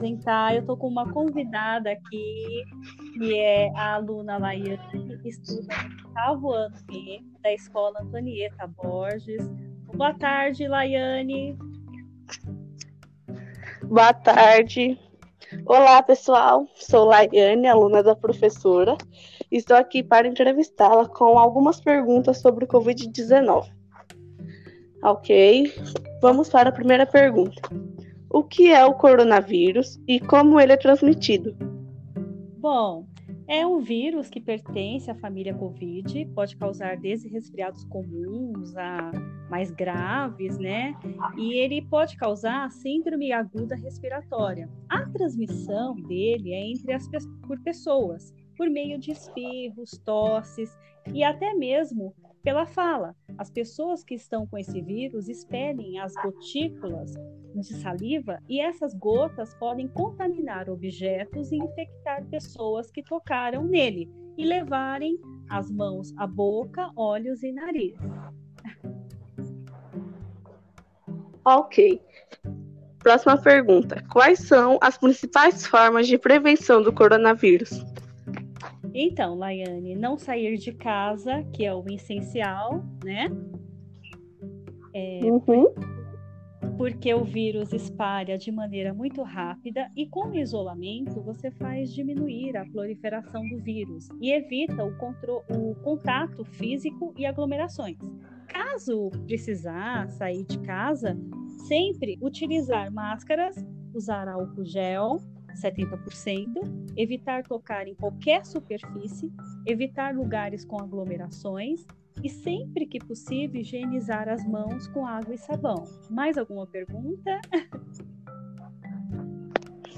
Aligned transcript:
apresentar. 0.00 0.54
Eu 0.54 0.60
estou 0.60 0.76
com 0.76 0.88
uma 0.88 1.10
convidada 1.12 1.90
aqui, 1.90 2.64
que 3.14 3.38
é 3.38 3.70
a 3.76 3.94
aluna 3.94 4.38
Laiane, 4.38 5.18
que 5.22 5.28
estuda 5.28 5.74
no 5.84 6.08
oitavo 6.08 6.52
ano 6.52 6.76
B 6.86 7.20
da 7.42 7.52
Escola 7.52 8.00
Antonieta 8.00 8.66
Borges. 8.66 9.46
Boa 9.94 10.14
tarde, 10.14 10.66
Laiane. 10.66 11.56
Boa 13.84 14.14
tarde. 14.14 14.98
Olá, 15.66 16.02
pessoal. 16.02 16.66
Sou 16.74 17.04
Laiane, 17.04 17.68
aluna 17.68 18.02
da 18.02 18.16
professora. 18.16 18.96
Estou 19.50 19.76
aqui 19.76 20.02
para 20.02 20.28
entrevistá-la 20.28 21.06
com 21.08 21.38
algumas 21.38 21.80
perguntas 21.80 22.38
sobre 22.38 22.64
o 22.64 22.68
Covid-19. 22.68 23.68
Ok, 25.02 25.72
vamos 26.22 26.48
para 26.48 26.68
a 26.68 26.72
primeira 26.72 27.06
pergunta. 27.06 27.60
O 28.32 28.44
que 28.44 28.70
é 28.70 28.84
o 28.86 28.94
coronavírus 28.94 30.00
e 30.06 30.20
como 30.20 30.60
ele 30.60 30.72
é 30.72 30.76
transmitido? 30.76 31.52
Bom, 32.58 33.04
é 33.48 33.66
um 33.66 33.80
vírus 33.80 34.30
que 34.30 34.40
pertence 34.40 35.10
à 35.10 35.16
família 35.16 35.52
Covid, 35.52 36.26
pode 36.26 36.56
causar 36.56 36.96
desde 36.96 37.28
resfriados 37.28 37.82
comuns 37.86 38.76
a 38.76 39.10
mais 39.50 39.72
graves, 39.72 40.56
né? 40.58 40.94
E 41.36 41.54
ele 41.54 41.82
pode 41.82 42.16
causar 42.16 42.70
síndrome 42.70 43.32
aguda 43.32 43.74
respiratória. 43.74 44.70
A 44.88 45.04
transmissão 45.06 45.96
dele 45.96 46.52
é 46.52 46.70
entre 46.70 46.92
as 46.92 47.08
por 47.48 47.60
pessoas, 47.64 48.32
por 48.56 48.70
meio 48.70 48.96
de 48.96 49.10
espirros, 49.10 49.90
tosses 50.04 50.70
e 51.12 51.24
até 51.24 51.52
mesmo 51.54 52.14
pela 52.44 52.64
fala. 52.64 53.16
As 53.36 53.50
pessoas 53.50 54.04
que 54.04 54.14
estão 54.14 54.46
com 54.46 54.56
esse 54.56 54.80
vírus 54.80 55.28
expelem 55.28 55.98
as 55.98 56.14
gotículas 56.14 57.14
de 57.54 57.74
saliva 57.74 58.38
e 58.48 58.60
essas 58.60 58.94
gotas 58.94 59.54
podem 59.54 59.88
contaminar 59.88 60.68
objetos 60.68 61.50
e 61.50 61.56
infectar 61.56 62.24
pessoas 62.26 62.90
que 62.90 63.02
tocaram 63.02 63.64
nele 63.64 64.10
e 64.36 64.44
levarem 64.44 65.18
as 65.48 65.70
mãos 65.70 66.14
à 66.16 66.26
boca, 66.26 66.90
olhos 66.96 67.42
e 67.42 67.52
nariz. 67.52 67.96
Ok. 71.44 72.00
Próxima 72.98 73.36
pergunta. 73.38 74.04
Quais 74.10 74.40
são 74.40 74.78
as 74.80 74.96
principais 74.98 75.66
formas 75.66 76.06
de 76.06 76.18
prevenção 76.18 76.82
do 76.82 76.92
coronavírus? 76.92 77.84
Então, 78.92 79.36
Laiane, 79.36 79.94
não 79.94 80.18
sair 80.18 80.56
de 80.58 80.72
casa, 80.72 81.42
que 81.52 81.64
é 81.64 81.74
o 81.74 81.84
essencial, 81.88 82.84
né? 83.04 83.30
É, 84.92 85.20
uhum. 85.22 85.72
Porque 86.80 87.12
o 87.12 87.22
vírus 87.22 87.74
espalha 87.74 88.38
de 88.38 88.50
maneira 88.50 88.94
muito 88.94 89.22
rápida 89.22 89.92
e 89.94 90.06
com 90.06 90.30
o 90.30 90.34
isolamento 90.34 91.20
você 91.20 91.50
faz 91.50 91.92
diminuir 91.92 92.56
a 92.56 92.64
proliferação 92.64 93.46
do 93.50 93.58
vírus 93.58 94.08
e 94.18 94.32
evita 94.32 94.82
o, 94.82 94.90
o 94.90 95.74
contato 95.74 96.42
físico 96.42 97.12
e 97.18 97.26
aglomerações. 97.26 97.98
Caso 98.48 99.10
precisar 99.26 100.08
sair 100.08 100.42
de 100.46 100.58
casa, 100.60 101.18
sempre 101.68 102.18
utilizar 102.18 102.90
máscaras, 102.90 103.62
usar 103.92 104.26
álcool 104.26 104.64
gel 104.64 105.18
70%, 105.62 106.94
evitar 106.96 107.42
tocar 107.42 107.88
em 107.88 107.94
qualquer 107.94 108.46
superfície, 108.46 109.30
evitar 109.66 110.14
lugares 110.14 110.64
com 110.64 110.80
aglomerações 110.80 111.84
e 112.22 112.28
sempre 112.28 112.86
que 112.86 112.98
possível 112.98 113.60
higienizar 113.60 114.28
as 114.28 114.46
mãos 114.46 114.86
com 114.88 115.06
água 115.06 115.34
e 115.34 115.38
sabão. 115.38 115.84
Mais 116.10 116.36
alguma 116.36 116.66
pergunta? 116.66 117.40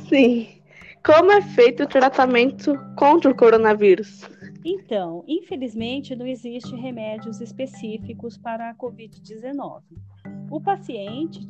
Sim. 0.09 0.49
Como 1.05 1.33
é 1.33 1.43
feito 1.43 1.83
o 1.83 1.87
tratamento 1.89 2.79
contra 2.97 3.31
o 3.31 3.35
coronavírus? 3.35 4.23
Então, 4.65 5.25
infelizmente, 5.27 6.15
não 6.15 6.27
existe 6.27 6.77
remédios 6.77 7.41
específicos 7.41 8.39
para 8.39 8.71
a 8.71 8.75
COVID-19. 8.75 9.83
O 10.51 10.61
paciente 10.61 11.45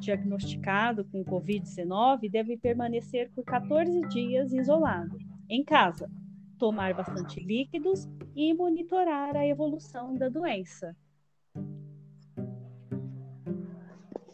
diagnosticado 0.00 1.04
com 1.04 1.24
Covid-19 1.24 2.28
deve 2.30 2.56
permanecer 2.56 3.30
por 3.34 3.44
14 3.44 4.00
dias 4.08 4.52
isolado, 4.52 5.16
em 5.48 5.62
casa, 5.62 6.10
tomar 6.58 6.92
bastante 6.94 7.40
líquidos 7.40 8.08
e 8.34 8.52
monitorar 8.52 9.36
a 9.36 9.46
evolução 9.46 10.14
da 10.14 10.28
doença. 10.28 10.94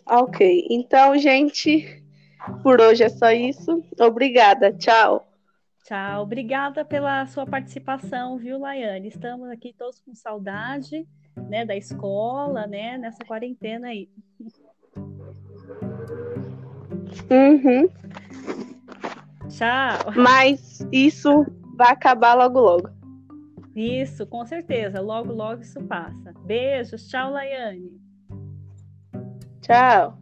Ok, 0.07 0.67
então, 0.71 1.17
gente, 1.17 2.03
por 2.63 2.81
hoje 2.81 3.05
é 3.05 3.09
só 3.09 3.31
isso. 3.31 3.83
Obrigada, 3.99 4.73
tchau. 4.73 5.27
Tchau, 5.85 6.23
obrigada 6.23 6.85
pela 6.85 7.27
sua 7.27 7.47
participação, 7.47 8.39
viu, 8.39 8.59
Laiane? 8.59 9.09
Estamos 9.09 9.51
aqui 9.51 9.75
todos 9.77 10.01
com 10.01 10.15
saudade, 10.15 11.07
né, 11.49 11.65
da 11.65 11.77
escola, 11.77 12.67
né, 12.67 12.97
nessa 12.97 13.25
quarentena 13.25 13.89
aí. 13.89 14.09
Uhum. 17.31 17.89
Tchau. 19.49 20.13
Mas 20.17 20.87
isso 20.91 21.45
vai 21.77 21.93
acabar 21.93 22.35
logo 22.35 22.61
logo. 22.61 22.91
Isso, 23.75 24.27
com 24.27 24.47
certeza. 24.47 25.01
Logo, 25.01 25.33
logo 25.33 25.63
isso 25.63 25.83
passa. 25.85 26.33
Beijos. 26.45 27.09
Tchau, 27.09 27.33
Laiane. 27.33 28.01
Tchau. 29.61 30.19